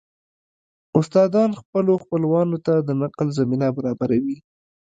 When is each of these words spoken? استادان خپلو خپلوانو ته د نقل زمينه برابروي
استادان 0.99 1.49
خپلو 1.61 1.93
خپلوانو 2.03 2.57
ته 2.65 2.73
د 2.87 2.89
نقل 3.01 3.27
زمينه 3.37 3.67
برابروي 3.77 4.37